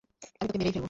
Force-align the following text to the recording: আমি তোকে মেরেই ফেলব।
আমি 0.39 0.47
তোকে 0.47 0.57
মেরেই 0.57 0.73
ফেলব। 0.73 0.79